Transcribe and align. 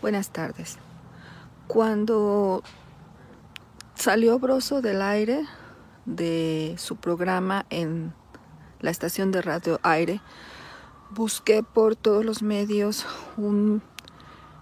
Buenas 0.00 0.30
tardes. 0.30 0.78
Cuando 1.66 2.62
salió 3.94 4.38
Broso 4.38 4.80
del 4.80 5.02
aire 5.02 5.44
de 6.06 6.74
su 6.78 6.96
programa 6.96 7.66
en 7.68 8.14
la 8.80 8.90
estación 8.90 9.30
de 9.30 9.42
radio 9.42 9.78
aire, 9.82 10.22
busqué 11.10 11.62
por 11.62 11.96
todos 11.96 12.24
los 12.24 12.42
medios 12.42 13.04
un 13.36 13.82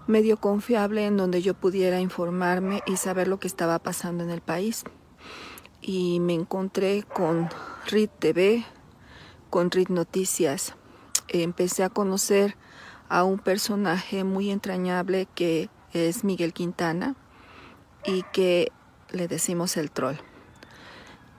medio 0.07 0.35
confiable 0.35 1.05
en 1.05 1.15
donde 1.15 1.41
yo 1.41 1.53
pudiera 1.53 2.01
informarme 2.01 2.83
y 2.85 2.97
saber 2.97 3.29
lo 3.29 3.39
que 3.39 3.47
estaba 3.47 3.79
pasando 3.79 4.25
en 4.25 4.31
el 4.31 4.41
país. 4.41 4.83
Y 5.81 6.19
me 6.19 6.33
encontré 6.33 7.03
con 7.03 7.47
RIT 7.87 8.11
TV, 8.19 8.65
con 9.49 9.71
RIT 9.71 9.87
Noticias. 9.87 10.75
Empecé 11.29 11.85
a 11.85 11.89
conocer 11.89 12.57
a 13.09 13.23
un 13.23 13.39
personaje 13.39 14.23
muy 14.23 14.51
entrañable 14.51 15.27
que 15.35 15.69
es 15.93 16.23
Miguel 16.23 16.53
Quintana 16.53 17.15
y 18.05 18.23
que 18.31 18.71
le 19.11 19.27
decimos 19.27 19.75
el 19.77 19.91
troll. 19.91 20.15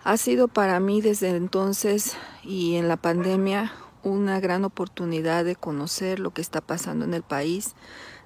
Ha 0.03 0.17
sido 0.17 0.49
para 0.49 0.81
mí 0.81 1.01
desde 1.01 1.29
entonces 1.29 2.17
y 2.43 2.77
en 2.77 2.89
la 2.89 2.97
pandemia 2.97 3.73
una 4.03 4.41
gran 4.41 4.65
oportunidad 4.65 5.45
de 5.45 5.57
conocer 5.57 6.21
lo 6.21 6.33
que 6.33 6.41
está 6.41 6.61
pasando 6.61 7.05
en 7.05 7.15
el 7.15 7.23
país, 7.23 7.75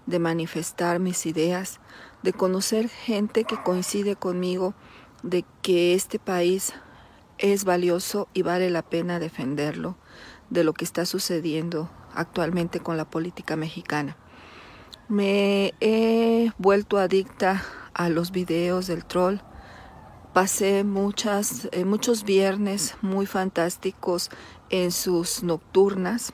de 0.06 0.18
manifestar 0.18 1.00
mis 1.00 1.26
ideas, 1.26 1.80
de 2.22 2.32
conocer 2.32 2.88
gente 2.88 3.44
que 3.44 3.60
coincide 3.62 4.16
conmigo 4.16 4.74
de 5.22 5.44
que 5.62 5.94
este 5.94 6.18
país 6.18 6.74
es 7.38 7.64
valioso 7.64 8.28
y 8.34 8.42
vale 8.42 8.70
la 8.70 8.82
pena 8.82 9.18
defenderlo 9.18 9.96
de 10.50 10.62
lo 10.62 10.72
que 10.74 10.84
está 10.84 11.06
sucediendo 11.06 11.90
actualmente 12.14 12.80
con 12.80 12.96
la 12.96 13.04
política 13.04 13.56
mexicana. 13.56 14.16
Me 15.08 15.74
he 15.80 16.50
vuelto 16.58 16.98
adicta 16.98 17.62
a 17.92 18.08
los 18.08 18.30
videos 18.30 18.86
del 18.86 19.04
troll. 19.04 19.38
Pasé 20.32 20.82
muchas, 20.82 21.68
eh, 21.72 21.84
muchos 21.84 22.24
viernes 22.24 22.96
muy 23.02 23.26
fantásticos 23.26 24.30
en 24.70 24.90
sus 24.90 25.42
nocturnas 25.42 26.32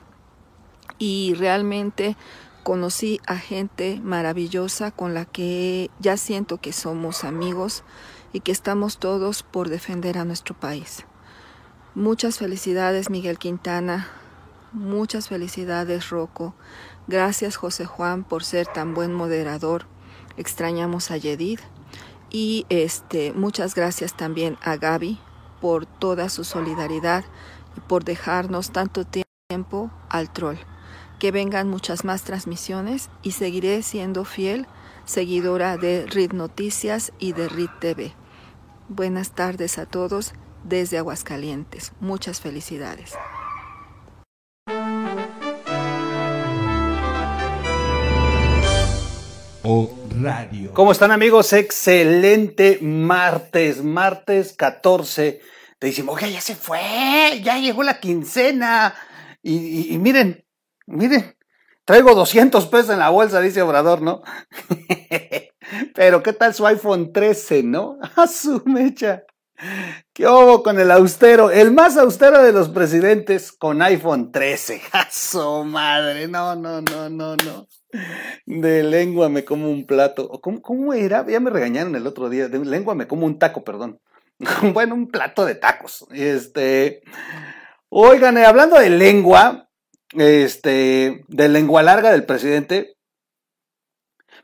y 0.97 1.33
realmente 1.35 2.15
conocí 2.63 3.19
a 3.27 3.37
gente 3.37 3.99
maravillosa 4.03 4.91
con 4.91 5.13
la 5.13 5.25
que 5.25 5.89
ya 5.99 6.17
siento 6.17 6.59
que 6.59 6.73
somos 6.73 7.23
amigos 7.23 7.83
y 8.33 8.39
que 8.39 8.51
estamos 8.51 8.97
todos 8.97 9.43
por 9.43 9.69
defender 9.69 10.17
a 10.17 10.25
nuestro 10.25 10.57
país. 10.57 11.05
Muchas 11.93 12.37
felicidades 12.37 13.09
Miguel 13.09 13.37
Quintana, 13.37 14.07
Muchas 14.73 15.27
felicidades, 15.27 16.09
Rocco. 16.09 16.55
Gracias, 17.07 17.57
José 17.57 17.85
Juan, 17.85 18.23
por 18.23 18.45
ser 18.45 18.67
tan 18.67 18.93
buen 18.93 19.13
moderador. 19.13 19.85
Extrañamos 20.37 21.11
a 21.11 21.17
Yedid. 21.17 21.59
Y 22.29 22.65
este, 22.69 23.33
muchas 23.33 23.75
gracias 23.75 24.15
también 24.15 24.57
a 24.61 24.77
Gaby 24.77 25.19
por 25.59 25.85
toda 25.85 26.29
su 26.29 26.45
solidaridad 26.45 27.25
y 27.75 27.81
por 27.81 28.05
dejarnos 28.05 28.71
tanto 28.71 29.03
tiempo 29.05 29.91
al 30.09 30.31
troll. 30.31 30.57
Que 31.19 31.31
vengan 31.31 31.69
muchas 31.69 32.05
más 32.05 32.23
transmisiones 32.23 33.09
y 33.21 33.31
seguiré 33.31 33.83
siendo 33.83 34.23
fiel 34.23 34.67
seguidora 35.03 35.75
de 35.75 36.05
RID 36.05 36.31
Noticias 36.31 37.11
y 37.19 37.33
de 37.33 37.49
RID 37.49 37.69
TV. 37.81 38.13
Buenas 38.87 39.31
tardes 39.31 39.77
a 39.77 39.85
todos 39.85 40.33
desde 40.63 40.97
Aguascalientes. 40.97 41.91
Muchas 41.99 42.39
felicidades. 42.39 43.13
Radio. 50.19 50.73
¿Cómo 50.73 50.91
están 50.91 51.11
amigos? 51.11 51.53
Excelente 51.53 52.79
martes, 52.81 53.83
martes 53.83 54.53
14. 54.53 55.41
Te 55.79 55.87
decimos, 55.87 56.15
oye, 56.15 56.33
ya 56.33 56.41
se 56.41 56.55
fue, 56.55 57.41
ya 57.43 57.57
llegó 57.57 57.81
la 57.83 57.99
quincena. 57.99 58.93
Y, 59.41 59.97
miren, 59.97 60.45
miren, 60.87 61.37
traigo 61.85 62.13
200 62.13 62.67
pesos 62.67 62.89
en 62.91 62.99
la 62.99 63.09
bolsa, 63.09 63.39
dice 63.39 63.61
Obrador, 63.61 64.01
¿no? 64.01 64.21
Pero 65.95 66.21
¿qué 66.21 66.33
tal 66.33 66.53
su 66.53 66.67
iPhone 66.67 67.13
13, 67.13 67.63
no? 67.63 67.97
A 68.15 68.27
su 68.27 68.61
mecha. 68.65 69.23
¿Qué 70.13 70.27
hubo 70.27 70.63
con 70.63 70.79
el 70.79 70.91
austero? 70.91 71.49
El 71.49 71.71
más 71.71 71.95
austero 71.97 72.43
de 72.43 72.51
los 72.51 72.69
presidentes 72.69 73.51
con 73.51 73.81
iPhone 73.81 74.31
13. 74.31 74.81
¡A 74.91 75.07
su 75.09 75.63
madre! 75.63 76.27
No, 76.27 76.55
no, 76.55 76.81
no, 76.81 77.09
no, 77.09 77.35
no. 77.37 77.67
De 78.45 78.83
lengua 78.83 79.29
me 79.29 79.43
como 79.43 79.69
un 79.69 79.85
plato. 79.85 80.29
¿Cómo, 80.41 80.61
¿Cómo, 80.61 80.93
era? 80.93 81.25
Ya 81.27 81.39
me 81.39 81.49
regañaron 81.49 81.95
el 81.95 82.07
otro 82.07 82.29
día. 82.29 82.47
De 82.47 82.59
lengua 82.63 82.95
me 82.95 83.07
como 83.07 83.25
un 83.25 83.39
taco, 83.39 83.63
perdón. 83.63 83.99
bueno, 84.73 84.95
un 84.95 85.07
plato 85.07 85.45
de 85.45 85.55
tacos. 85.55 86.05
Este. 86.11 87.01
Oigan, 87.89 88.37
eh, 88.37 88.45
hablando 88.45 88.79
de 88.79 88.89
lengua, 88.89 89.69
este, 90.13 91.25
de 91.27 91.49
lengua 91.49 91.83
larga 91.83 92.11
del 92.11 92.25
presidente. 92.25 92.95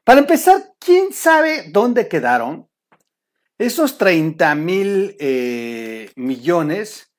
Para 0.04 0.20
empezar, 0.20 0.74
¿quién 0.80 1.14
sabe 1.14 1.70
dónde 1.70 2.08
quedaron 2.08 2.70
esos 3.58 3.98
30 3.98 4.56
mil 4.56 5.16
eh, 5.20 6.12
millones 6.16 7.12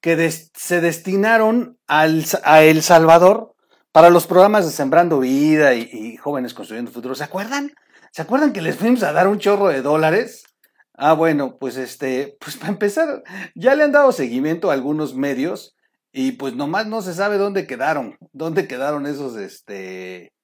que 0.00 0.30
se 0.30 0.80
destinaron 0.80 1.78
al, 1.86 2.24
a 2.44 2.62
El 2.62 2.82
Salvador 2.82 3.55
para 3.96 4.10
los 4.10 4.26
programas 4.26 4.66
de 4.66 4.72
Sembrando 4.72 5.20
Vida 5.20 5.72
y, 5.72 6.18
Jóvenes 6.18 6.52
Construyendo 6.52 6.90
Futuro, 6.90 7.14
¿se 7.14 7.24
acuerdan? 7.24 7.72
¿Se 8.12 8.20
acuerdan 8.20 8.52
que 8.52 8.60
les 8.60 8.76
fuimos 8.76 9.02
a 9.02 9.14
dar 9.14 9.26
un 9.26 9.38
chorro 9.38 9.68
de 9.68 9.80
dólares? 9.80 10.44
Ah, 10.92 11.14
bueno, 11.14 11.56
pues 11.58 11.78
este, 11.78 12.36
pues 12.38 12.58
para 12.58 12.72
empezar, 12.72 13.22
ya 13.54 13.74
le 13.74 13.84
han 13.84 13.92
dado 13.92 14.12
seguimiento 14.12 14.70
a 14.70 14.74
algunos 14.74 15.14
medios 15.14 15.78
y 16.12 16.32
pues 16.32 16.54
nomás 16.54 16.86
no 16.86 17.00
se 17.00 17.14
sabe 17.14 17.38
dónde 17.38 17.66
quedaron, 17.66 18.18
dónde 18.34 18.68
quedaron 18.68 19.06
esos, 19.06 19.34
este, 19.38 20.34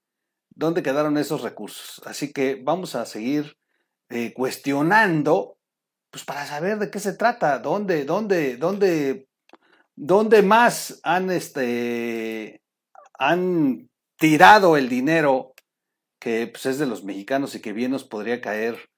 dónde 0.54 0.82
quedaron 0.82 1.18
esos 1.18 1.42
recursos. 1.42 2.00
Así 2.06 2.32
que 2.32 2.58
vamos 2.64 2.94
a 2.94 3.04
seguir 3.04 3.58
eh, 4.08 4.32
cuestionando, 4.32 5.58
pues 6.10 6.24
para 6.24 6.46
saber 6.46 6.78
de 6.78 6.91
qué 6.91 7.00
se 7.00 7.12
trata, 7.12 7.58
dónde, 7.58 8.06
dónde, 8.06 8.56
dónde, 8.56 9.28
dónde 9.94 10.41
más 10.41 11.00
han, 11.02 11.30
este, 11.30 12.61
han 13.22 13.88
tirado 14.19 14.77
el 14.77 14.88
dinero 14.88 15.55
que 16.19 16.49
pues, 16.49 16.66
es 16.66 16.78
de 16.78 16.87
los 16.87 17.05
mexicanos 17.05 17.55
y 17.55 17.60
que 17.60 17.72
bien 17.72 17.93
nos 17.93 18.03
podría 18.05 18.41
caer 18.41 18.91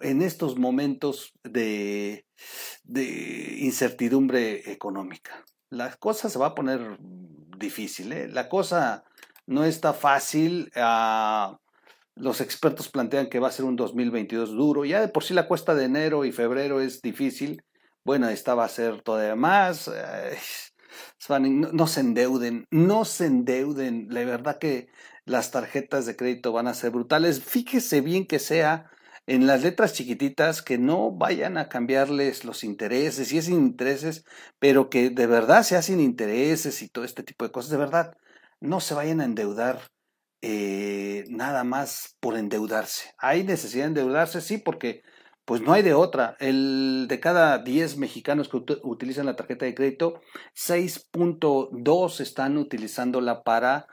en 0.00 0.20
estos 0.20 0.58
momentos 0.58 1.32
de, 1.44 2.24
incertidumbre 3.58 4.72
económica. 4.72 5.44
La 5.68 5.94
cosa 5.96 6.28
se 6.28 6.38
va 6.38 6.46
a 6.46 6.54
poner 6.54 6.98
difícil, 7.56 8.12
¿eh? 8.12 8.26
la 8.28 8.48
cosa 8.48 9.04
no 9.46 9.64
está 9.64 9.92
fácil. 9.92 10.72
Ah, 10.74 11.56
los 12.16 12.40
expertos 12.40 12.88
plantean 12.88 13.28
que 13.28 13.38
va 13.38 13.48
a 13.48 13.52
ser 13.52 13.64
un 13.64 13.76
2022 13.76 14.50
duro. 14.50 14.84
Ya 14.84 15.00
de 15.00 15.08
por 15.08 15.22
sí 15.22 15.34
la 15.34 15.46
cuesta 15.46 15.74
de 15.74 15.84
enero 15.84 16.24
y 16.24 16.32
febrero 16.32 16.80
es 16.80 17.00
difícil. 17.00 17.62
Bueno, 18.04 18.28
esta 18.28 18.54
va 18.54 18.64
a 18.64 18.68
ser 18.68 19.02
todavía 19.02 19.36
más 19.36 19.88
no, 21.72 21.86
se 21.86 22.00
endeuden, 22.00 22.66
no 22.70 23.04
se 23.04 23.26
endeuden. 23.26 24.08
La 24.10 24.24
verdad 24.24 24.58
que 24.58 24.88
las 25.24 25.50
tarjetas 25.50 26.06
de 26.06 26.16
crédito 26.16 26.52
van 26.52 26.66
a 26.66 26.74
ser 26.74 26.90
brutales. 26.90 27.42
Fíjese 27.42 28.00
bien 28.00 28.26
que 28.26 28.38
sea 28.38 28.90
en 29.26 29.46
las 29.46 29.62
letras 29.62 29.92
chiquititas 29.92 30.62
que 30.62 30.78
no 30.78 31.12
vayan 31.12 31.56
a 31.56 31.68
cambiarles 31.68 32.44
los 32.44 32.64
intereses, 32.64 33.28
si 33.28 33.38
es 33.38 33.44
sin 33.44 33.56
intereses, 33.56 34.24
pero 34.58 34.90
que 34.90 35.10
de 35.10 35.26
verdad 35.26 35.62
sea 35.62 35.82
sin 35.82 36.00
intereses 36.00 36.82
y 36.82 36.88
todo 36.88 37.04
este 37.04 37.22
tipo 37.22 37.44
de 37.44 37.52
cosas. 37.52 37.70
De 37.70 37.76
verdad, 37.76 38.16
no 38.60 38.80
se 38.80 38.94
vayan 38.94 39.20
a 39.20 39.24
endeudar 39.24 39.80
eh, 40.42 41.24
nada 41.28 41.64
más 41.64 42.16
por 42.20 42.36
endeudarse. 42.36 43.12
Hay 43.18 43.44
necesidad 43.44 43.84
de 43.84 43.88
endeudarse, 43.88 44.40
sí, 44.40 44.58
porque 44.58 45.02
pues 45.50 45.62
no 45.62 45.72
hay 45.72 45.82
de 45.82 45.94
otra. 45.94 46.36
El 46.38 47.06
de 47.08 47.18
cada 47.18 47.58
10 47.58 47.96
mexicanos 47.96 48.48
que 48.48 48.58
utilizan 48.84 49.26
la 49.26 49.34
tarjeta 49.34 49.64
de 49.64 49.74
crédito, 49.74 50.20
6.2 50.54 52.20
están 52.20 52.56
utilizándola 52.56 53.42
para 53.42 53.88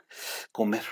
comer. 0.52 0.84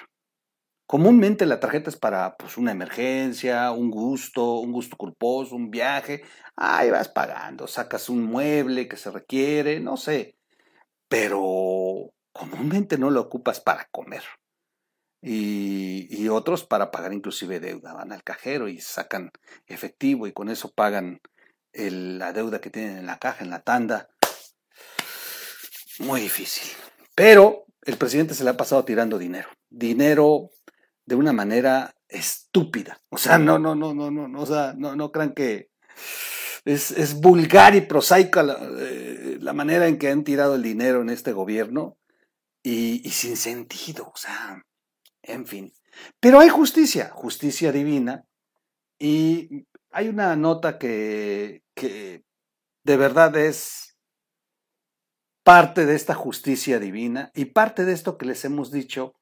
Comúnmente 0.85 1.47
la 1.47 1.61
tarjeta 1.61 1.89
es 1.89 1.95
para 1.95 2.37
pues, 2.37 2.57
una 2.57 2.73
emergencia, 2.73 3.71
un 3.71 3.93
gusto, 3.93 4.59
un 4.59 4.73
gusto 4.73 4.97
culposo, 4.97 5.55
un 5.55 5.71
viaje. 5.71 6.25
Ahí 6.57 6.91
vas 6.91 7.11
pagando, 7.11 7.69
sacas 7.69 8.09
un 8.09 8.25
mueble 8.25 8.89
que 8.89 8.97
se 8.97 9.13
requiere, 9.13 9.79
no 9.79 9.97
sé. 9.97 10.37
Pero 11.07 12.13
comúnmente 12.33 12.99
no 12.99 13.11
lo 13.11 13.21
ocupas 13.21 13.61
para 13.61 13.87
comer 13.93 14.25
y, 15.29 16.29
otros 16.29 16.65
para 16.65 16.91
pagar 16.91 17.13
inclusive 17.13 17.61
deuda. 17.61 17.95
Van 17.95 18.13
al 18.13 18.23
cajero 18.23 18.69
y 18.69 18.81
sacan 18.81 19.31
efectivo 19.67 20.27
y 20.27 20.33
con 20.33 20.49
eso 20.49 20.73
pagan 20.73 21.21
la 21.73 22.33
deuda 22.33 22.61
que 22.61 22.71
tienen 22.71 22.99
en 22.99 23.07
la 23.07 23.19
caja, 23.19 23.43
en 23.43 23.51
la 23.51 23.61
tanda. 23.61 24.09
Muy 25.99 26.21
difícil. 26.21 26.77
Pero 27.15 27.65
el 27.83 27.97
presidente 27.97 28.35
se 28.35 28.45
le 28.45 28.51
ha 28.51 28.57
pasado 28.57 28.85
tirando 28.85 29.19
dinero. 29.19 29.49
Dinero 29.71 30.51
de 31.07 31.15
una 31.15 31.33
manera 31.33 31.95
estúpida. 32.09 33.01
O 33.09 33.19
sea, 33.19 33.39
no, 33.39 33.59
no, 33.59 33.75
no, 33.75 33.95
no, 33.95 34.11
no, 34.11 34.29
no, 34.29 34.41
o 34.41 34.47
sea, 34.47 34.75
no, 34.77 34.95
no 34.95 35.11
crean 35.11 35.33
que 35.33 35.71
es, 36.65 37.21
vulgar 37.21 37.75
y 37.75 37.81
prosaica 37.83 38.45
eh, 38.79 39.39
la, 39.41 39.53
manera 39.53 39.87
en 39.87 39.99
que 39.99 40.09
han 40.09 40.25
tirado 40.25 40.57
el 40.57 40.63
dinero 40.63 41.01
en 41.01 41.11
este 41.11 41.33
gobierno 41.33 41.97
y, 42.63 43.09
sin 43.11 43.37
sentido, 43.37 44.11
o 44.13 44.17
sea, 44.17 44.65
en 45.27 45.47
fin. 45.47 45.73
Pero 46.21 46.41
hay 46.41 46.49
justicia, 46.49 47.11
justicia 47.11 47.73
divina, 47.73 48.25
y 48.99 49.67
hay 49.91 50.09
una 50.09 50.35
nota 50.37 50.79
que, 50.79 51.63
que 51.75 52.25
de 52.85 52.97
verdad 52.97 53.37
es 53.37 53.97
parte 55.43 55.87
de 55.87 55.95
esta 55.95 56.15
justicia 56.15 56.79
divina 56.79 57.31
y 57.35 57.47
parte 57.47 57.85
de 57.85 57.93
esto 57.93 58.19
que 58.19 58.27
les 58.27 58.45
hemos 58.45 58.71
dicho, 58.71 59.15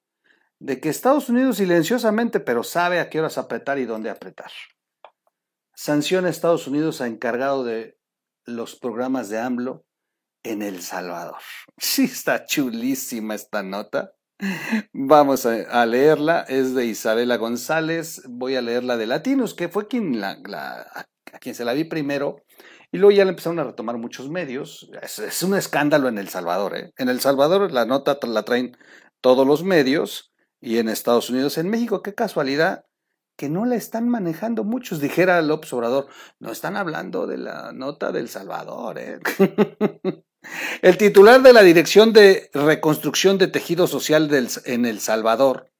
de 0.58 0.80
que 0.80 0.88
Estados 0.88 1.28
Unidos 1.28 1.58
silenciosamente, 1.58 2.40
pero 2.40 2.62
sabe 2.62 3.00
a 3.00 3.10
qué 3.10 3.20
horas 3.20 3.36
apretar 3.36 3.78
y 3.78 3.84
dónde 3.84 4.10
apretar. 4.10 4.50
Sanciona 5.74 6.28
a 6.28 6.30
Estados 6.30 6.66
Unidos 6.66 7.00
a 7.00 7.08
encargado 7.08 7.64
de 7.64 7.98
los 8.46 8.76
programas 8.76 9.28
de 9.28 9.38
AMLO 9.38 9.84
en 10.42 10.62
El 10.62 10.82
Salvador. 10.82 11.40
Sí, 11.76 12.04
está 12.04 12.46
chulísima 12.46 13.34
esta 13.34 13.62
nota. 13.62 14.14
Vamos 14.92 15.46
a, 15.46 15.86
leerla. 15.86 16.44
Es 16.48 16.74
de 16.74 16.86
Isabela 16.86 17.36
González. 17.36 18.22
Voy 18.28 18.56
a 18.56 18.62
leerla 18.62 18.96
de 18.96 19.06
Latinos, 19.06 19.54
que 19.54 19.68
fue 19.68 19.88
quien 19.88 20.20
la, 20.20 20.32
a, 20.32 21.04
quien 21.40 21.54
se 21.54 21.64
la 21.64 21.72
vi 21.72 21.84
primero. 21.84 22.36
Y 22.92 22.98
luego 22.98 23.16
ya 23.16 23.24
la 23.24 23.30
empezaron 23.30 23.58
a 23.58 23.64
retomar 23.64 23.98
muchos 23.98 24.28
medios. 24.28 24.90
Es, 25.02 25.42
un 25.42 25.54
escándalo 25.54 26.08
en 26.08 26.18
El 26.18 26.28
Salvador. 26.28 26.76
¿eh? 26.76 26.92
En 26.96 27.08
El 27.08 27.20
Salvador 27.20 27.72
la 27.72 27.86
nota 27.86 28.18
la 28.26 28.44
traen 28.44 28.76
todos 29.20 29.46
los 29.46 29.64
medios. 29.64 30.32
Y 30.60 30.78
en 30.78 30.88
Estados 30.88 31.28
Unidos, 31.28 31.58
en 31.58 31.68
México, 31.68 32.02
qué 32.02 32.14
casualidad 32.14 32.84
que 33.36 33.48
no 33.48 33.64
la 33.64 33.74
están 33.74 34.08
manejando 34.08 34.62
muchos, 34.62 35.00
dijera 35.00 35.42
López 35.42 35.72
Obrador. 35.72 36.06
No 36.38 36.52
están 36.52 36.76
hablando 36.76 37.26
de 37.26 37.38
la 37.38 37.72
nota 37.72 38.12
del 38.12 38.28
Salvador. 38.28 38.98
¿eh? 38.98 39.18
El 40.82 40.98
titular 40.98 41.42
de 41.42 41.52
la 41.52 41.62
Dirección 41.62 42.12
de 42.12 42.50
Reconstrucción 42.52 43.38
de 43.38 43.48
Tejido 43.48 43.86
Social 43.86 44.30
en 44.64 44.86
El 44.86 45.00
Salvador, 45.00 45.70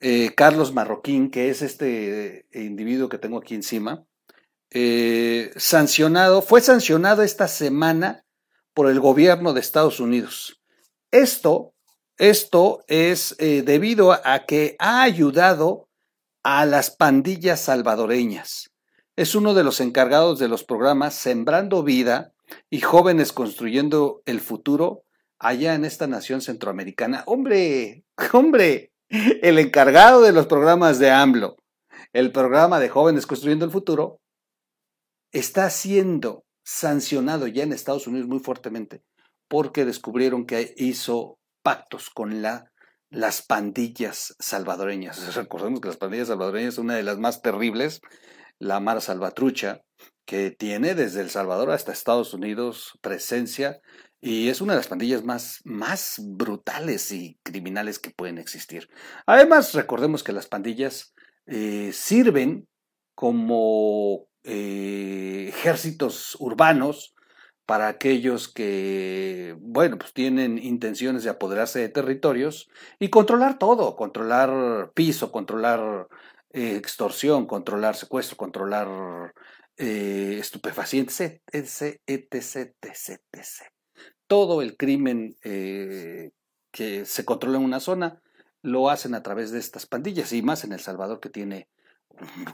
eh, 0.00 0.32
Carlos 0.34 0.72
Marroquín, 0.72 1.30
que 1.30 1.50
es 1.50 1.62
este 1.62 2.46
individuo 2.52 3.08
que 3.08 3.18
tengo 3.18 3.38
aquí 3.38 3.54
encima, 3.54 4.04
eh, 4.70 5.52
sancionado, 5.56 6.42
fue 6.42 6.60
sancionado 6.60 7.22
esta 7.22 7.48
semana 7.48 8.24
por 8.72 8.88
el 8.88 9.00
gobierno 9.00 9.52
de 9.52 9.60
Estados 9.60 10.00
Unidos. 10.00 10.60
Esto, 11.10 11.74
esto 12.16 12.84
es 12.86 13.36
debido 13.38 14.12
a 14.12 14.46
que 14.46 14.76
ha 14.78 15.02
ayudado 15.02 15.88
a 16.42 16.64
las 16.64 16.90
pandillas 16.90 17.60
salvadoreñas. 17.60 18.70
Es 19.16 19.34
uno 19.34 19.54
de 19.54 19.64
los 19.64 19.80
encargados 19.80 20.38
de 20.38 20.48
los 20.48 20.64
programas 20.64 21.14
Sembrando 21.14 21.82
Vida 21.82 22.32
y 22.68 22.80
Jóvenes 22.80 23.32
Construyendo 23.32 24.22
el 24.26 24.40
Futuro 24.40 25.04
allá 25.38 25.74
en 25.74 25.84
esta 25.84 26.06
nación 26.06 26.40
centroamericana. 26.40 27.22
Hombre, 27.26 28.04
hombre, 28.32 28.92
el 29.08 29.58
encargado 29.58 30.22
de 30.22 30.32
los 30.32 30.46
programas 30.46 30.98
de 30.98 31.10
AMLO, 31.10 31.56
el 32.12 32.32
programa 32.32 32.80
de 32.80 32.88
Jóvenes 32.88 33.26
Construyendo 33.26 33.64
el 33.64 33.70
Futuro, 33.70 34.20
está 35.32 35.70
siendo 35.70 36.44
sancionado 36.64 37.46
ya 37.46 37.62
en 37.62 37.72
Estados 37.72 38.06
Unidos 38.06 38.28
muy 38.28 38.40
fuertemente 38.40 39.02
porque 39.48 39.84
descubrieron 39.84 40.46
que 40.46 40.74
hizo 40.76 41.38
pactos 41.62 42.10
con 42.10 42.42
la 42.42 42.70
las 43.10 43.42
pandillas 43.42 44.36
salvadoreñas. 44.38 45.34
Recordemos 45.36 45.80
que 45.80 45.88
las 45.88 45.96
pandillas 45.96 46.28
salvadoreñas 46.28 46.74
son 46.74 46.86
una 46.86 46.94
de 46.94 47.02
las 47.02 47.18
más 47.18 47.42
terribles, 47.42 48.00
la 48.58 48.80
Mar 48.80 49.00
Salvatrucha, 49.00 49.82
que 50.30 50.52
tiene 50.52 50.94
desde 50.94 51.22
El 51.22 51.28
Salvador 51.28 51.72
hasta 51.72 51.90
Estados 51.90 52.34
Unidos 52.34 52.96
presencia 53.00 53.80
y 54.20 54.48
es 54.48 54.60
una 54.60 54.74
de 54.74 54.76
las 54.78 54.86
pandillas 54.86 55.24
más, 55.24 55.58
más 55.64 56.20
brutales 56.24 57.10
y 57.10 57.40
criminales 57.42 57.98
que 57.98 58.12
pueden 58.12 58.38
existir. 58.38 58.88
Además, 59.26 59.74
recordemos 59.74 60.22
que 60.22 60.30
las 60.30 60.46
pandillas 60.46 61.14
eh, 61.46 61.90
sirven 61.92 62.68
como 63.16 64.28
eh, 64.44 65.46
ejércitos 65.48 66.36
urbanos 66.38 67.16
para 67.66 67.88
aquellos 67.88 68.46
que, 68.46 69.56
bueno, 69.58 69.98
pues 69.98 70.12
tienen 70.12 70.58
intenciones 70.58 71.24
de 71.24 71.30
apoderarse 71.30 71.80
de 71.80 71.88
territorios 71.88 72.68
y 73.00 73.10
controlar 73.10 73.58
todo, 73.58 73.96
controlar 73.96 74.92
piso, 74.94 75.32
controlar 75.32 76.06
eh, 76.52 76.76
extorsión, 76.76 77.46
controlar 77.46 77.96
secuestro, 77.96 78.36
controlar 78.36 79.32
eh, 79.82 80.36
estupefacientes, 80.38 81.40
etc, 81.50 81.98
etc, 82.06 82.74
etc. 82.82 83.22
Todo 84.26 84.60
el 84.60 84.76
crimen 84.76 85.38
eh, 85.42 86.32
que 86.70 87.06
se 87.06 87.24
controla 87.24 87.56
en 87.56 87.64
una 87.64 87.80
zona 87.80 88.20
lo 88.60 88.90
hacen 88.90 89.14
a 89.14 89.22
través 89.22 89.52
de 89.52 89.58
estas 89.58 89.86
pandillas 89.86 90.34
y 90.34 90.42
más 90.42 90.64
en 90.64 90.72
El 90.72 90.80
Salvador 90.80 91.18
que 91.18 91.30
tiene, 91.30 91.70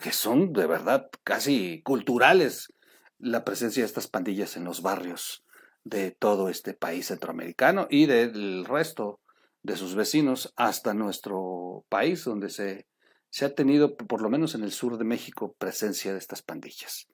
que 0.01 0.13
son 0.13 0.53
de 0.53 0.69
verdad 0.69 1.11
casi 1.25 1.83
culturales 1.83 2.73
la 3.19 3.45
presencia 3.45 3.83
de 3.83 3.89
estas 3.89 4.07
pandillas 4.07 4.57
en 4.57 4.63
los 4.63 4.81
barrios 4.81 5.45
de 5.83 6.13
todo 6.13 6.49
este 6.49 6.75
país 6.75 7.09
centroamericano 7.09 7.89
y 7.91 8.07
del 8.07 8.65
resto 8.67 9.19
de 9.65 9.77
sus 9.77 9.97
vecinos 9.97 10.53
hasta 10.55 10.95
nuestro 10.95 11.85
país, 11.89 12.23
donde 12.23 12.51
se, 12.51 12.87
se 13.31 13.47
ha 13.47 13.53
tenido, 13.53 13.97
por 13.97 14.23
lo 14.23 14.31
menos 14.31 14.55
en 14.55 14.63
el 14.63 14.71
sur 14.71 14.97
de 14.97 15.05
México, 15.05 15.57
presencia 15.59 16.13
de 16.13 16.19
estas 16.19 16.41
pandillas. 16.43 17.09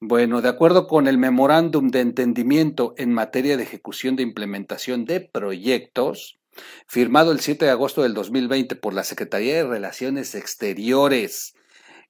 Bueno, 0.00 0.42
de 0.42 0.48
acuerdo 0.48 0.86
con 0.86 1.08
el 1.08 1.18
memorándum 1.18 1.88
de 1.88 2.00
entendimiento 2.00 2.94
en 2.96 3.12
materia 3.12 3.56
de 3.56 3.64
ejecución 3.64 4.16
de 4.16 4.22
implementación 4.22 5.04
de 5.04 5.20
proyectos, 5.20 6.38
firmado 6.86 7.32
el 7.32 7.40
7 7.40 7.64
de 7.64 7.70
agosto 7.70 8.02
del 8.02 8.14
2020 8.14 8.76
por 8.76 8.94
la 8.94 9.04
Secretaría 9.04 9.54
de 9.56 9.66
Relaciones 9.66 10.34
Exteriores, 10.34 11.54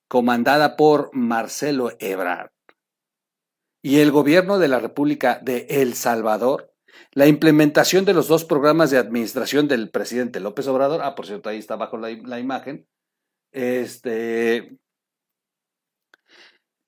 comandada 0.06 0.76
por 0.76 1.10
Marcelo 1.14 1.92
Ebrard, 1.98 2.50
y 3.82 4.00
el 4.00 4.10
gobierno 4.10 4.58
de 4.58 4.68
la 4.68 4.80
República 4.80 5.40
de 5.42 5.66
El 5.70 5.94
Salvador 5.94 6.74
la 7.12 7.26
implementación 7.26 8.04
de 8.04 8.14
los 8.14 8.28
dos 8.28 8.44
programas 8.44 8.90
de 8.90 8.98
administración 8.98 9.68
del 9.68 9.90
presidente 9.90 10.40
López 10.40 10.66
Obrador. 10.68 11.00
Ah, 11.02 11.14
por 11.14 11.26
cierto, 11.26 11.48
ahí 11.48 11.58
está 11.58 11.74
abajo 11.74 11.96
la, 11.96 12.40
imagen. 12.40 12.86
Este, 13.52 14.76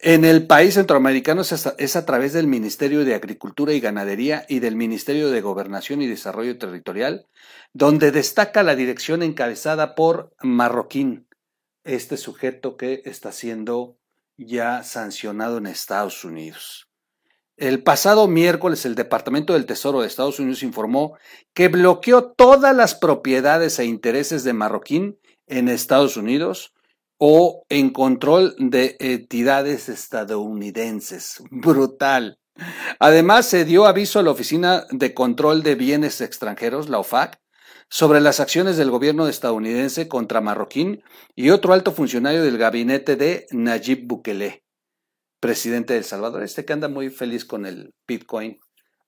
en 0.03 0.25
el 0.25 0.47
país 0.47 0.75
centroamericano 0.75 1.43
es 1.43 1.97
a, 1.97 2.07
través 2.07 2.33
del 2.33 2.47
Ministerio 2.47 3.05
de 3.05 3.15
Agricultura 3.15 3.75
y 3.75 3.81
Ganadería 3.81 4.47
y 4.49 4.61
del 4.61 4.75
Ministerio 4.75 5.31
de 5.31 5.43
Gobernación 5.43 6.01
y 6.01 6.07
Desarrollo 6.07 6.57
Territorial, 6.57 7.27
donde 7.75 8.11
destaca 8.11 8.63
la 8.63 8.75
dirección 8.75 9.23
encabezada 9.23 9.95
por 9.95 10.35
Marroquín, 10.41 11.27
este 11.85 12.17
sujeto 12.17 12.79
que 12.79 13.03
está 13.05 13.31
siendo 13.31 13.99
ya 14.39 14.83
sancionado 14.85 15.59
en 15.59 15.67
Estados 15.67 16.25
Unidos. 16.25 16.89
El 17.59 17.83
pasado 17.83 18.27
miércoles 18.27 18.87
el 18.87 18.95
Departamento 18.95 19.53
del 19.53 19.67
Tesoro 19.67 20.01
de 20.01 20.07
Estados 20.07 20.41
Unidos 20.41 20.63
informó 20.63 21.19
que 21.53 21.69
bloqueó 21.69 22.33
todas 22.33 22.75
las 22.75 22.95
propiedades 22.95 23.79
e 23.79 23.85
intereses 23.85 24.45
de 24.45 24.55
Marroquín 24.55 25.19
en 25.47 25.69
Estados 25.69 26.17
Unidos 26.17 26.73
o 27.23 27.67
en 27.69 27.91
control 27.91 28.55
de 28.59 28.97
entidades 28.99 29.91
estadounidenses. 29.91 31.43
Brutal. 31.51 32.39
Además, 32.99 33.47
se 33.47 33.67
dio 33.67 33.87
aviso 33.87 34.19
a 34.19 34.23
la 34.23 34.31
Oficina 34.31 34.87
de 34.91 35.13
Control 35.13 35.63
de 35.63 35.75
Bienes 35.75 36.23
Extranjeros, 36.23 36.89
la 36.89 36.99
OFAC, 36.99 37.39
sobre 37.91 38.21
las 38.21 38.41
acciones 38.41 38.79
del 38.79 38.91
gobierno 38.91 39.29
estadounidense 39.29 40.09
contra 40.09 40.41
Marroquín 40.41 41.03
y 41.37 41.51
otro 41.51 41.75
alto 41.75 41.93
funcionario 41.93 42.43
del 42.43 42.57
gabinete 42.57 43.17
de 43.17 43.47
Nayib 43.51 44.07
Bukele, 44.07 44.65
presidente 45.41 45.93
de 45.93 45.99
El 45.99 46.05
Salvador, 46.07 46.43
este 46.43 46.65
que 46.65 46.73
anda 46.73 46.89
muy 46.89 47.11
feliz 47.11 47.45
con 47.45 47.67
el 47.67 47.93
Bitcoin. 48.09 48.59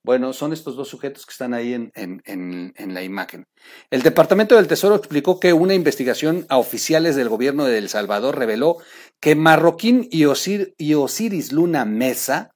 Bueno, 0.04 0.32
son 0.32 0.52
estos 0.52 0.74
dos 0.74 0.88
sujetos 0.88 1.24
que 1.24 1.30
están 1.30 1.54
ahí 1.54 1.74
en, 1.74 1.92
en, 1.94 2.94
la 2.94 3.04
imagen. 3.04 3.46
El 3.88 4.02
Departamento 4.02 4.56
del 4.56 4.66
Tesoro 4.66 4.96
explicó 4.96 5.38
que 5.38 5.52
una 5.52 5.74
investigación 5.74 6.44
a 6.48 6.58
oficiales 6.58 7.14
del 7.14 7.28
gobierno 7.28 7.64
de 7.64 7.78
El 7.78 7.88
Salvador 7.88 8.36
reveló 8.36 8.78
que 9.20 9.36
Marroquín 9.36 10.08
y, 10.10 10.24
Osiris 10.24 11.52
Luna 11.52 11.84
Mesa, 11.84 12.50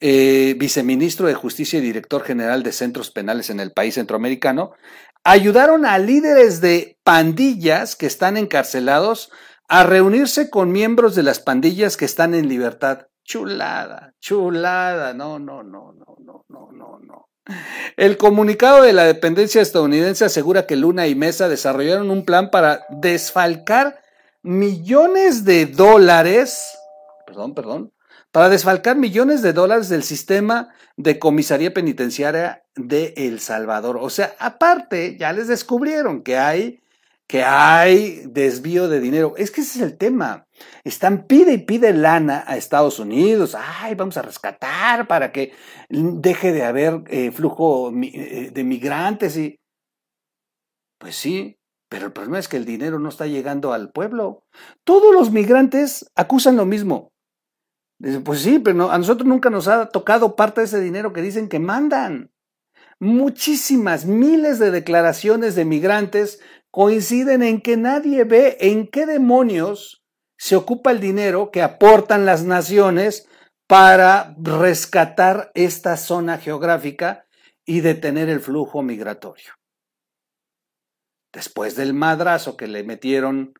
eh, 0.00 0.56
viceministro 0.58 1.28
de 1.28 1.34
Justicia 1.34 1.78
y 1.78 1.82
director 1.82 2.24
general 2.24 2.64
de 2.64 2.72
centros 2.72 3.12
penales 3.12 3.50
en 3.50 3.60
el 3.60 3.70
país 3.70 3.94
centroamericano, 3.94 4.72
ayudaron 5.22 5.86
a 5.86 5.98
líderes 5.98 6.60
de 6.60 6.98
pandillas 7.04 7.94
que 7.94 8.06
están 8.06 8.36
encarcelados 8.36 9.30
a 9.68 9.84
reunirse 9.84 10.50
con 10.50 10.72
miembros 10.72 11.14
de 11.14 11.22
las 11.22 11.38
pandillas 11.38 11.96
que 11.96 12.04
están 12.04 12.34
en 12.34 12.48
libertad. 12.48 13.06
Chulada, 13.24 14.14
chulada, 14.20 15.14
no, 15.14 15.38
no, 15.38 15.62
no, 15.62 15.92
no, 15.94 16.16
no, 16.18 16.44
no, 16.48 16.70
no, 16.72 16.98
no. 17.00 17.28
El 17.96 18.16
comunicado 18.16 18.82
de 18.82 18.92
la 18.92 19.04
dependencia 19.04 19.62
estadounidense 19.62 20.24
asegura 20.24 20.66
que 20.66 20.76
Luna 20.76 21.06
y 21.06 21.14
Mesa 21.14 21.48
desarrollaron 21.48 22.10
un 22.10 22.24
plan 22.24 22.50
para 22.50 22.84
desfalcar 22.90 24.02
millones 24.42 25.44
de 25.44 25.66
dólares, 25.66 26.76
perdón, 27.26 27.54
perdón, 27.54 27.92
para 28.30 28.48
desfalcar 28.48 28.96
millones 28.96 29.42
de 29.42 29.52
dólares 29.52 29.88
del 29.88 30.02
sistema 30.02 30.74
de 30.96 31.18
comisaría 31.18 31.72
penitenciaria 31.72 32.64
de 32.76 33.14
El 33.16 33.40
Salvador. 33.40 33.98
O 34.00 34.10
sea, 34.10 34.34
aparte, 34.38 35.16
ya 35.18 35.32
les 35.32 35.48
descubrieron 35.48 36.22
que 36.22 36.36
hay 36.36 36.80
que 37.26 37.42
hay 37.42 38.22
desvío 38.26 38.88
de 38.88 39.00
dinero. 39.00 39.34
Es 39.36 39.50
que 39.50 39.62
ese 39.62 39.78
es 39.78 39.84
el 39.84 39.96
tema. 39.96 40.43
Están 40.84 41.26
pide 41.26 41.54
y 41.54 41.58
pide 41.58 41.92
lana 41.92 42.44
a 42.46 42.56
Estados 42.56 42.98
Unidos. 42.98 43.56
Ay, 43.58 43.94
vamos 43.94 44.16
a 44.16 44.22
rescatar 44.22 45.06
para 45.06 45.32
que 45.32 45.52
deje 45.88 46.52
de 46.52 46.64
haber 46.64 47.02
eh, 47.08 47.30
flujo 47.30 47.92
eh, 48.02 48.50
de 48.52 48.64
migrantes 48.64 49.36
y... 49.36 49.58
Pues 50.98 51.16
sí, 51.16 51.58
pero 51.88 52.06
el 52.06 52.12
problema 52.12 52.38
es 52.38 52.48
que 52.48 52.56
el 52.56 52.64
dinero 52.64 52.98
no 52.98 53.08
está 53.08 53.26
llegando 53.26 53.72
al 53.72 53.90
pueblo. 53.90 54.46
Todos 54.84 55.12
los 55.12 55.30
migrantes 55.30 56.10
acusan 56.14 56.56
lo 56.56 56.66
mismo. 56.66 57.12
Pues 58.24 58.40
sí, 58.40 58.58
pero 58.58 58.90
a 58.90 58.98
nosotros 58.98 59.26
nunca 59.26 59.50
nos 59.50 59.68
ha 59.68 59.86
tocado 59.86 60.36
parte 60.36 60.60
de 60.60 60.66
ese 60.66 60.80
dinero 60.80 61.12
que 61.12 61.22
dicen 61.22 61.48
que 61.48 61.58
mandan. 61.58 62.32
Muchísimas, 63.00 64.06
miles 64.06 64.58
de 64.58 64.70
declaraciones 64.70 65.54
de 65.54 65.64
migrantes 65.64 66.40
coinciden 66.70 67.42
en 67.42 67.60
que 67.60 67.76
nadie 67.76 68.24
ve 68.24 68.56
en 68.60 68.88
qué 68.88 69.06
demonios 69.06 70.03
se 70.44 70.56
ocupa 70.56 70.90
el 70.90 71.00
dinero 71.00 71.50
que 71.50 71.62
aportan 71.62 72.26
las 72.26 72.44
naciones 72.44 73.26
para 73.66 74.36
rescatar 74.38 75.50
esta 75.54 75.96
zona 75.96 76.36
geográfica 76.36 77.24
y 77.64 77.80
detener 77.80 78.28
el 78.28 78.40
flujo 78.40 78.82
migratorio. 78.82 79.54
Después 81.32 81.76
del 81.76 81.94
madrazo 81.94 82.58
que 82.58 82.66
le 82.66 82.84
metieron 82.84 83.54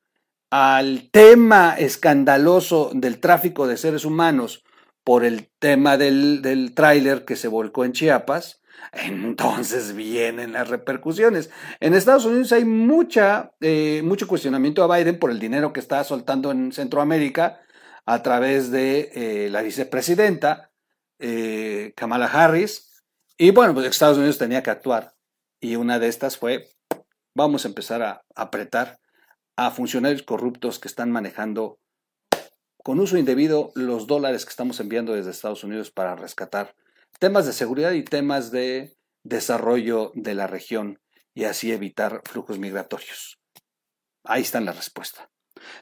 al 0.50 1.08
tema 1.10 1.74
escandaloso 1.78 2.90
del 2.92 3.18
tráfico 3.18 3.66
de 3.66 3.78
seres 3.78 4.04
humanos 4.04 4.62
por 5.04 5.24
el 5.24 5.50
tema 5.58 5.96
del, 5.96 6.42
del 6.42 6.74
tráiler 6.74 7.24
que 7.24 7.36
se 7.36 7.48
volcó 7.48 7.86
en 7.86 7.92
Chiapas, 7.92 8.60
entonces 8.92 9.94
vienen 9.94 10.52
las 10.52 10.68
repercusiones. 10.68 11.50
En 11.80 11.94
Estados 11.94 12.24
Unidos 12.24 12.52
hay 12.52 12.64
mucha, 12.64 13.52
eh, 13.60 14.02
mucho 14.04 14.28
cuestionamiento 14.28 14.82
a 14.82 14.96
Biden 14.96 15.18
por 15.18 15.30
el 15.30 15.38
dinero 15.38 15.72
que 15.72 15.80
está 15.80 16.02
soltando 16.04 16.50
en 16.50 16.72
Centroamérica 16.72 17.60
a 18.06 18.22
través 18.22 18.70
de 18.70 19.10
eh, 19.14 19.48
la 19.50 19.62
vicepresidenta 19.62 20.70
eh, 21.18 21.92
Kamala 21.96 22.26
Harris. 22.26 23.02
Y 23.38 23.50
bueno, 23.50 23.74
pues 23.74 23.86
Estados 23.86 24.18
Unidos 24.18 24.38
tenía 24.38 24.62
que 24.62 24.70
actuar. 24.70 25.14
Y 25.60 25.76
una 25.76 25.98
de 25.98 26.08
estas 26.08 26.36
fue, 26.36 26.70
vamos 27.34 27.64
a 27.64 27.68
empezar 27.68 28.02
a 28.02 28.24
apretar 28.34 29.00
a 29.56 29.70
funcionarios 29.70 30.22
corruptos 30.22 30.78
que 30.78 30.88
están 30.88 31.10
manejando 31.10 31.78
con 32.82 33.00
uso 33.00 33.16
indebido 33.16 33.72
los 33.74 34.06
dólares 34.06 34.44
que 34.44 34.50
estamos 34.50 34.78
enviando 34.78 35.14
desde 35.14 35.30
Estados 35.30 35.64
Unidos 35.64 35.90
para 35.90 36.16
rescatar 36.16 36.74
temas 37.18 37.46
de 37.46 37.52
seguridad 37.52 37.92
y 37.92 38.02
temas 38.02 38.50
de 38.50 38.96
desarrollo 39.22 40.12
de 40.14 40.34
la 40.34 40.46
región 40.46 41.00
y 41.34 41.44
así 41.44 41.72
evitar 41.72 42.22
flujos 42.24 42.58
migratorios. 42.58 43.40
Ahí 44.24 44.42
está 44.42 44.60
la 44.60 44.72
respuesta. 44.72 45.30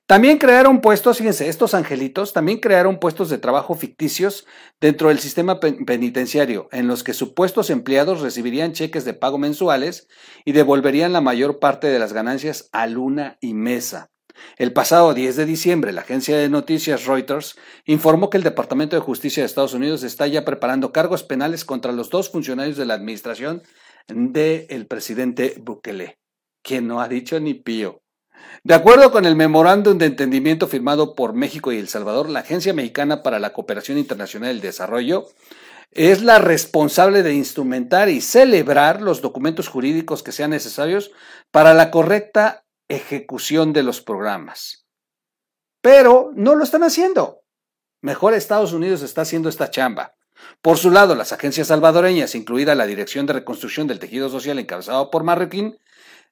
También 0.07 0.39
crearon 0.39 0.81
puestos, 0.81 1.19
fíjense, 1.19 1.49
estos 1.49 1.75
angelitos 1.75 2.33
también 2.33 2.61
crearon 2.61 2.99
puestos 2.99 3.31
de 3.31 3.39
trabajo 3.39 3.75
ficticios 3.75 4.47
dentro 4.81 5.09
del 5.09 5.19
sistema 5.19 5.59
penitenciario, 5.61 6.69
en 6.73 6.87
los 6.87 7.03
que 7.03 7.15
supuestos 7.15 7.71
empleados 7.71 8.21
recibirían 8.21 8.73
cheques 8.73 9.05
de 9.05 9.15
pago 9.15 9.39
mensuales 9.39 10.09
y 10.45 10.53
devolverían 10.53 11.12
la 11.12 11.21
mayor 11.21 11.59
parte 11.59 11.89
de 11.89 11.99
las 11.99 12.12
ganancias 12.12 12.69
a 12.73 12.87
Luna 12.87 13.39
y 13.41 13.55
Mesa. 13.55 14.12
El 14.57 14.73
pasado 14.73 15.15
10 15.15 15.37
de 15.37 15.47
diciembre, 15.47 15.93
la 15.93 16.03
agencia 16.03 16.37
de 16.37 16.49
noticias 16.49 17.07
Reuters 17.07 17.57
informó 17.85 18.31
que 18.31 18.37
el 18.37 18.43
Departamento 18.43 18.97
de 18.97 19.03
Justicia 19.03 19.43
de 19.43 19.47
Estados 19.47 19.75
Unidos 19.75 20.03
está 20.03 20.27
ya 20.27 20.45
preparando 20.45 20.93
cargos 20.93 21.23
penales 21.23 21.65
contra 21.65 21.93
los 21.93 22.11
dos 22.11 22.31
funcionarios 22.31 22.77
de 22.77 22.87
la 22.87 22.95
administración 22.95 23.62
del 24.09 24.87
presidente 24.87 25.55
Bukele, 25.61 26.19
quien 26.62 26.87
no 26.87 27.01
ha 27.01 27.09
dicho 27.09 27.39
ni 27.41 27.55
pío. 27.55 28.03
De 28.65 28.75
acuerdo 28.75 29.11
con 29.12 29.25
el 29.25 29.37
memorándum 29.37 29.99
de 29.99 30.07
entendimiento 30.07 30.67
firmado 30.67 31.15
por 31.15 31.33
México 31.33 31.73
y 31.73 31.79
El 31.79 31.89
Salvador, 31.89 32.29
la 32.29 32.41
Agencia 32.41 32.75
Mexicana 32.75 33.23
para 33.23 33.39
la 33.39 33.53
Cooperación 33.53 33.99
Internacional 33.99 34.51
y 34.51 34.57
el 34.57 34.61
Desarrollo 34.61 35.27
es 35.93 36.23
la 36.23 36.39
responsable 36.39 37.23
de 37.23 37.35
instrumentar 37.35 38.09
y 38.09 38.21
celebrar 38.21 39.03
los 39.03 39.21
documentos 39.21 39.69
jurídicos 39.69 40.23
que 40.23 40.33
sean 40.33 40.51
necesarios 40.51 41.11
para 41.51 41.75
la 41.75 41.91
correcta 41.91 42.65
ejecución 42.89 43.73
de 43.73 43.83
los 43.83 44.01
programas. 44.01 44.87
Pero 45.81 46.31
no 46.35 46.55
lo 46.55 46.65
están 46.65 46.83
haciendo. 46.83 47.43
Mejor 48.01 48.35
Estados 48.35 48.73
Unidos 48.73 49.03
está 49.03 49.23
haciendo 49.23 49.49
esta 49.49 49.71
chamba. 49.71 50.15
Por 50.61 50.79
su 50.79 50.91
lado, 50.91 51.15
las 51.15 51.33
agencias 51.33 51.69
salvadoreñas, 51.69 52.35
incluida 52.35 52.75
la 52.75 52.87
Dirección 52.87 53.27
de 53.27 53.35
Reconstrucción 53.35 53.87
del 53.87 53.99
Tejido 53.99 54.29
Social 54.29 54.59
encabezado 54.59 55.11
por 55.11 55.25
Marroquín, 55.25 55.79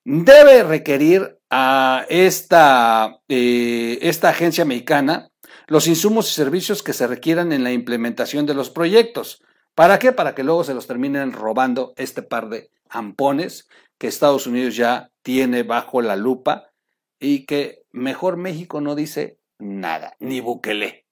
debe 0.05 0.63
requerir 0.63 1.39
a 1.51 2.07
esta, 2.09 3.21
eh, 3.29 3.99
esta 4.03 4.31
agencia 4.31 4.65
mexicana 4.65 5.31
los 5.67 5.87
insumos 5.87 6.29
y 6.31 6.35
servicios 6.35 6.83
que 6.83 6.93
se 6.93 7.07
requieran 7.07 7.53
en 7.53 7.63
la 7.63 7.73
implementación 7.73 8.47
de 8.47 8.55
los 8.55 8.71
proyectos. 8.71 9.43
¿Para 9.77 9.99
qué? 10.01 10.11
Para 10.13 10.35
que 10.35 10.43
luego 10.43 10.65
se 10.65 10.75
los 10.75 10.87
terminen 10.87 11.33
robando 11.33 11.93
este 11.97 12.23
par 12.23 12.49
de 12.49 12.71
ampones 12.91 13.69
que 13.99 14.09
Estados 14.09 14.47
Unidos 14.47 14.77
ya 14.77 15.11
tiene 15.23 15.63
bajo 15.63 16.03
la 16.03 16.17
lupa 16.17 16.71
y 17.19 17.47
que 17.47 17.85
mejor 17.93 18.37
México 18.37 18.81
no 18.81 18.95
dice 18.95 19.39
nada, 19.59 20.17
ni 20.19 20.41
Bukele. 20.41 21.07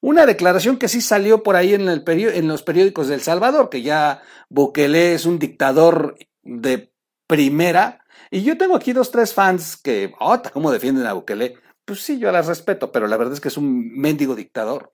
Una 0.00 0.26
declaración 0.26 0.76
que 0.76 0.88
sí 0.88 1.00
salió 1.00 1.42
por 1.42 1.56
ahí 1.56 1.72
en, 1.72 1.88
el 1.88 2.04
en 2.06 2.46
los 2.46 2.62
periódicos 2.62 3.08
de 3.08 3.14
El 3.14 3.22
Salvador, 3.22 3.70
que 3.70 3.80
ya 3.80 4.20
Bukele 4.50 5.14
es 5.14 5.24
un 5.24 5.38
dictador 5.38 6.18
de 6.42 6.92
primera. 7.26 8.04
Y 8.30 8.42
yo 8.42 8.58
tengo 8.58 8.76
aquí 8.76 8.92
dos, 8.92 9.10
tres 9.10 9.32
fans 9.32 9.78
que, 9.78 10.12
oh, 10.20 10.42
¿cómo 10.52 10.70
defienden 10.70 11.06
a 11.06 11.14
Bukele? 11.14 11.56
Pues 11.86 12.00
sí, 12.00 12.18
yo 12.18 12.30
las 12.32 12.46
respeto, 12.46 12.92
pero 12.92 13.06
la 13.06 13.16
verdad 13.16 13.32
es 13.32 13.40
que 13.40 13.48
es 13.48 13.56
un 13.56 13.94
mendigo 13.96 14.34
dictador. 14.34 14.92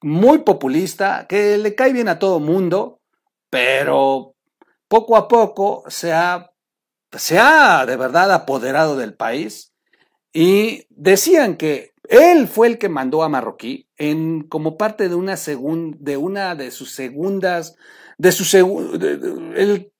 Muy 0.00 0.38
populista, 0.38 1.26
que 1.28 1.58
le 1.58 1.74
cae 1.74 1.92
bien 1.92 2.08
a 2.08 2.18
todo 2.18 2.40
mundo, 2.40 3.02
pero 3.50 4.34
poco 4.88 5.16
a 5.16 5.28
poco 5.28 5.84
se 5.88 6.12
ha, 6.12 6.50
se 7.12 7.38
ha 7.38 7.86
de 7.86 7.96
verdad 7.96 8.32
apoderado 8.32 8.96
del 8.96 9.14
país 9.14 9.72
y 10.32 10.86
decían 10.90 11.56
que 11.56 11.92
él 12.08 12.48
fue 12.48 12.68
el 12.68 12.78
que 12.78 12.88
mandó 12.88 13.22
a 13.22 13.28
Marroquí 13.28 13.88
en, 13.96 14.42
como 14.42 14.78
parte 14.78 15.08
de 15.08 15.14
una, 15.14 15.36
de, 15.36 16.16
una 16.16 16.54
de 16.54 16.70
sus 16.70 16.92
segundas, 16.92 17.76
de 18.16 18.32
su 18.32 18.44
el, 19.56 19.92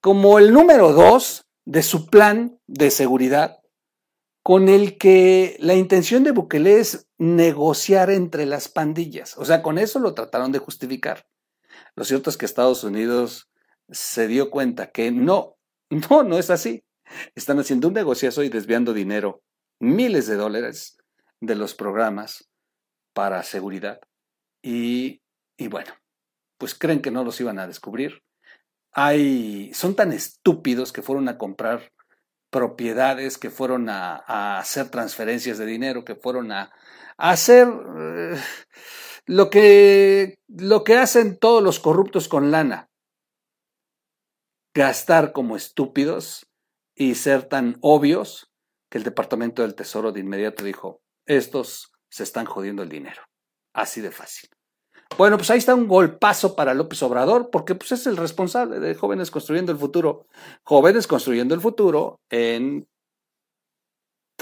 como 0.00 0.38
el 0.38 0.52
número 0.52 0.92
dos 0.92 1.44
de 1.66 1.82
su 1.82 2.06
plan 2.06 2.58
de 2.66 2.90
seguridad, 2.90 3.58
con 4.42 4.70
el 4.70 4.96
que 4.96 5.56
la 5.60 5.74
intención 5.74 6.24
de 6.24 6.30
Bukele 6.30 6.80
es 6.80 7.06
negociar 7.18 8.08
entre 8.08 8.46
las 8.46 8.68
pandillas. 8.68 9.36
O 9.36 9.44
sea, 9.44 9.62
con 9.62 9.76
eso 9.76 9.98
lo 9.98 10.14
trataron 10.14 10.52
de 10.52 10.58
justificar. 10.58 11.26
Lo 11.94 12.04
cierto 12.04 12.30
es 12.30 12.38
que 12.38 12.46
Estados 12.46 12.82
Unidos 12.82 13.50
se 13.90 14.28
dio 14.28 14.50
cuenta 14.50 14.90
que 14.90 15.10
no, 15.10 15.56
no, 15.90 16.22
no 16.22 16.38
es 16.38 16.50
así. 16.50 16.84
Están 17.34 17.58
haciendo 17.58 17.88
un 17.88 17.94
negociazo 17.94 18.42
y 18.42 18.48
desviando 18.48 18.92
dinero, 18.92 19.42
miles 19.80 20.26
de 20.26 20.36
dólares 20.36 20.98
de 21.40 21.54
los 21.54 21.74
programas 21.74 22.48
para 23.14 23.42
seguridad. 23.42 24.00
Y, 24.62 25.22
y 25.56 25.68
bueno, 25.68 25.92
pues 26.58 26.74
creen 26.74 27.00
que 27.00 27.10
no 27.10 27.24
los 27.24 27.40
iban 27.40 27.58
a 27.58 27.66
descubrir. 27.66 28.22
Hay, 28.92 29.72
son 29.74 29.94
tan 29.94 30.12
estúpidos 30.12 30.92
que 30.92 31.02
fueron 31.02 31.28
a 31.28 31.38
comprar 31.38 31.92
propiedades, 32.50 33.38
que 33.38 33.50
fueron 33.50 33.88
a, 33.88 34.58
hacer 34.58 34.90
transferencias 34.90 35.58
de 35.58 35.66
dinero, 35.66 36.04
que 36.04 36.14
fueron 36.14 36.52
a, 36.52 36.72
hacer 37.16 37.68
eh, 37.68 38.36
lo, 39.26 39.50
que, 39.50 40.38
lo 40.48 40.84
que 40.84 40.96
hacen 40.96 41.38
todos 41.38 41.62
los 41.62 41.80
corruptos 41.80 42.28
con 42.28 42.50
lana 42.50 42.88
gastar 44.74 45.32
como 45.32 45.56
estúpidos 45.56 46.46
y 46.94 47.14
ser 47.14 47.44
tan 47.44 47.78
obvios 47.80 48.50
que 48.90 48.98
el 48.98 49.04
Departamento 49.04 49.62
del 49.62 49.74
Tesoro 49.74 50.12
de 50.12 50.20
inmediato 50.20 50.64
dijo, 50.64 51.02
estos 51.26 51.92
se 52.10 52.22
están 52.22 52.46
jodiendo 52.46 52.82
el 52.82 52.88
dinero. 52.88 53.22
Así 53.74 54.00
de 54.00 54.10
fácil. 54.10 54.50
Bueno, 55.16 55.36
pues 55.36 55.50
ahí 55.50 55.58
está 55.58 55.74
un 55.74 55.88
golpazo 55.88 56.54
para 56.54 56.74
López 56.74 57.02
Obrador, 57.02 57.50
porque 57.50 57.74
pues 57.74 57.92
es 57.92 58.06
el 58.06 58.16
responsable 58.16 58.78
de 58.78 58.94
Jóvenes 58.94 59.30
Construyendo 59.30 59.72
el 59.72 59.78
Futuro. 59.78 60.26
Jóvenes 60.64 61.06
Construyendo 61.06 61.54
el 61.54 61.60
Futuro 61.60 62.20
en... 62.30 62.88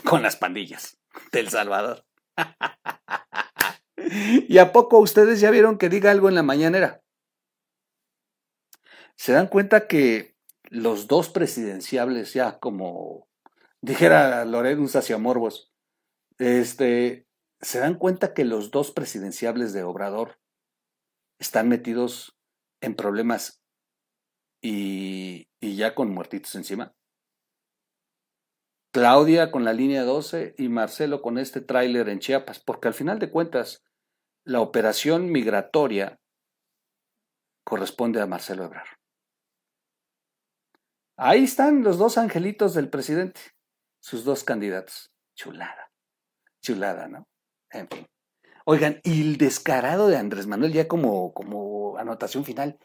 con 0.04 0.23
las 0.23 0.37
pandillas 0.37 0.99
del 1.33 1.49
Salvador. 1.49 2.04
¿Y 4.49 4.59
a 4.59 4.73
poco 4.73 4.99
ustedes 4.99 5.40
ya 5.40 5.50
vieron 5.50 5.78
que 5.78 5.88
diga 5.88 6.11
algo 6.11 6.28
en 6.28 6.35
la 6.35 6.42
mañanera? 6.42 7.02
Se 9.16 9.32
dan 9.32 9.49
cuenta 9.49 9.88
que 9.88 10.37
los 10.64 11.06
dos 11.06 11.28
presidenciables, 11.30 12.35
ya 12.35 12.58
como 12.58 13.28
dijera 13.80 14.44
Lorenzo 14.44 14.99
hacia 14.99 15.18
Morbos, 15.18 15.73
este, 16.38 17.26
se 17.61 17.78
dan 17.78 17.94
cuenta 17.94 18.35
que 18.35 18.44
los 18.44 18.70
dos 18.70 18.92
presidenciables 18.92 19.73
de 19.73 19.82
Obrador 19.82 20.38
están 21.38 21.68
metidos 21.68 22.37
en 22.80 22.94
problemas 22.94 23.62
y, 24.61 25.49
y 25.61 25.76
ya 25.76 25.94
con 25.94 26.12
muertitos 26.12 26.54
encima. 26.54 26.94
Claudia 28.92 29.50
con 29.50 29.64
la 29.64 29.75
línea 29.75 30.04
12 30.04 30.54
y 30.56 30.68
Marcelo 30.68 31.20
con 31.20 31.37
este 31.37 31.61
tráiler 31.61 32.08
en 32.08 32.18
Chiapas, 32.18 32.61
porque 32.61 32.88
al 32.88 32.94
final 32.94 33.18
de 33.18 33.30
cuentas 33.30 33.85
la 34.44 34.61
operación 34.61 35.30
migratoria 35.30 36.18
corresponde 37.64 38.20
a 38.23 38.26
Marcelo 38.26 38.64
Ebrard. 38.64 38.88
Ahí 41.18 41.44
están 41.44 41.82
los 41.82 41.96
dos 41.96 42.18
angelitos 42.18 42.75
del 42.75 42.90
presidente, 42.90 43.40
sus 44.00 44.25
dos 44.25 44.44
candidatos. 44.44 45.11
Chulada, 45.35 45.90
chulada, 46.61 47.08
¿no? 47.08 47.26
En 47.70 47.88
fin. 47.88 48.06
Oigan, 48.66 49.00
y 49.02 49.23
el 49.23 49.38
descarado 49.38 50.08
de 50.08 50.16
Andrés 50.18 50.46
Manuel, 50.46 50.73
ya 50.73 50.88
como, 50.88 51.32
como 51.32 51.96
anotación 51.99 52.44
final, 52.44 52.78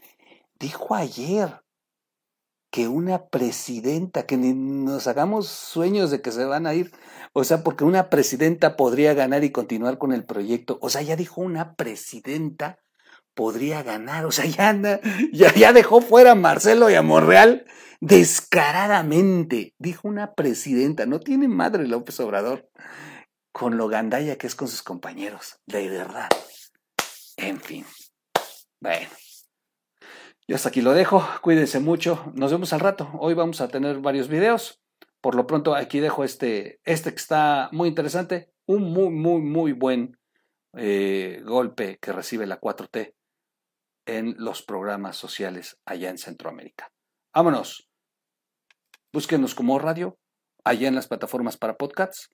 dijo 0.59 0.95
ayer 0.95 1.61
que 2.71 2.87
una 2.87 3.27
presidenta, 3.27 4.25
que 4.25 4.37
ni 4.37 4.53
nos 4.53 5.07
hagamos 5.07 5.47
sueños 5.47 6.09
de 6.09 6.21
que 6.21 6.31
se 6.31 6.45
van 6.45 6.67
a 6.67 6.73
ir, 6.73 6.91
o 7.33 7.43
sea, 7.43 7.63
porque 7.63 7.83
una 7.83 8.09
presidenta 8.09 8.77
podría 8.77 9.13
ganar 9.13 9.43
y 9.43 9.51
continuar 9.51 9.97
con 9.97 10.13
el 10.13 10.23
proyecto, 10.23 10.79
o 10.81 10.89
sea, 10.89 11.01
ya 11.01 11.17
dijo 11.17 11.41
una 11.41 11.75
presidenta 11.75 12.79
podría 13.33 13.83
ganar, 13.83 14.25
o 14.25 14.31
sea, 14.31 14.45
ya, 14.45 15.01
ya, 15.31 15.53
ya 15.53 15.73
dejó 15.73 16.01
fuera 16.01 16.31
a 16.31 16.35
Marcelo 16.35 16.89
y 16.89 16.95
a 16.95 17.01
Monreal 17.01 17.65
descaradamente, 18.01 19.75
dijo 19.77 20.07
una 20.07 20.33
presidenta, 20.33 21.05
no 21.05 21.19
tiene 21.19 21.47
madre 21.47 21.87
López 21.87 22.19
Obrador, 22.19 22.67
con 23.53 23.77
lo 23.77 23.87
gandalla 23.87 24.37
que 24.37 24.47
es 24.47 24.55
con 24.55 24.67
sus 24.67 24.81
compañeros, 24.81 25.59
de 25.67 25.89
verdad. 25.89 26.29
En 27.37 27.59
fin. 27.59 27.85
Bueno. 28.81 29.09
Y 30.47 30.53
hasta 30.53 30.69
aquí 30.69 30.81
lo 30.81 30.93
dejo. 30.93 31.25
Cuídense 31.41 31.79
mucho. 31.79 32.31
Nos 32.35 32.51
vemos 32.51 32.73
al 32.73 32.79
rato. 32.79 33.09
Hoy 33.19 33.35
vamos 33.35 33.61
a 33.61 33.67
tener 33.67 33.99
varios 33.99 34.27
videos. 34.27 34.81
Por 35.21 35.35
lo 35.35 35.47
pronto 35.47 35.75
aquí 35.75 35.99
dejo 35.99 36.23
este, 36.23 36.79
este 36.83 37.11
que 37.11 37.17
está 37.17 37.69
muy 37.71 37.87
interesante. 37.87 38.51
Un 38.65 38.91
muy, 38.91 39.09
muy, 39.09 39.41
muy 39.41 39.71
buen 39.73 40.17
eh, 40.73 41.41
golpe 41.45 41.99
que 42.01 42.11
recibe 42.11 42.45
la 42.47 42.59
4T 42.59 43.13
en 44.11 44.35
los 44.37 44.61
programas 44.61 45.17
sociales 45.17 45.77
allá 45.85 46.09
en 46.09 46.17
Centroamérica. 46.17 46.91
Vámonos. 47.33 47.89
Búsquenos 49.13 49.55
como 49.55 49.79
radio 49.79 50.17
allá 50.63 50.87
en 50.87 50.95
las 50.95 51.07
plataformas 51.07 51.57
para 51.57 51.77
podcasts. 51.77 52.29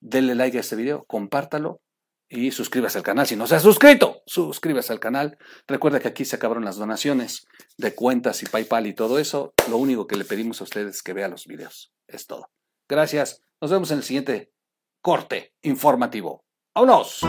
Denle 0.00 0.34
like 0.34 0.56
a 0.56 0.60
este 0.60 0.76
video, 0.76 1.04
compártalo 1.06 1.80
y 2.28 2.50
suscríbase 2.50 2.98
al 2.98 3.04
canal. 3.04 3.26
Si 3.26 3.36
no 3.36 3.46
se 3.46 3.54
ha 3.54 3.60
suscrito, 3.60 4.22
suscríbase 4.26 4.92
al 4.92 5.00
canal. 5.00 5.38
Recuerda 5.66 6.00
que 6.00 6.08
aquí 6.08 6.24
se 6.24 6.36
acabaron 6.36 6.64
las 6.64 6.76
donaciones 6.76 7.46
de 7.78 7.94
cuentas 7.94 8.42
y 8.42 8.46
PayPal 8.46 8.86
y 8.86 8.94
todo 8.94 9.18
eso. 9.18 9.54
Lo 9.68 9.76
único 9.78 10.06
que 10.06 10.16
le 10.16 10.24
pedimos 10.24 10.60
a 10.60 10.64
ustedes 10.64 10.96
es 10.96 11.02
que 11.02 11.12
vean 11.12 11.30
los 11.30 11.46
videos. 11.46 11.92
Es 12.06 12.26
todo. 12.26 12.50
Gracias. 12.88 13.42
Nos 13.60 13.70
vemos 13.70 13.90
en 13.90 13.98
el 13.98 14.04
siguiente 14.04 14.52
corte 15.00 15.54
informativo. 15.62 16.44
¡Vámonos! 16.74 17.20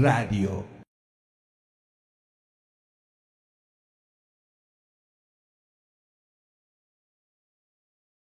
Radio. 0.00 0.77